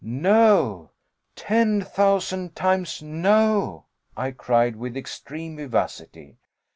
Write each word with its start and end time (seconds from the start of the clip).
"No 0.03 0.89
ten 1.35 1.81
thousand 1.81 2.55
times 2.55 3.03
no," 3.03 3.85
I 4.17 4.31
cried, 4.31 4.75
with 4.75 4.97
extreme 4.97 5.57
vivacity. 5.57 6.39